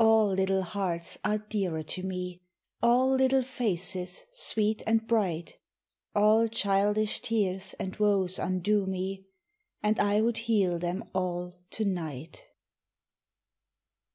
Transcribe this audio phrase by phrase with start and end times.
[0.00, 2.40] All little hearts are dearer to me,
[2.82, 5.58] All little faces sweet and bright,
[6.14, 9.26] All childish tears and woes undo me,
[9.82, 12.46] And I would heal them all to night.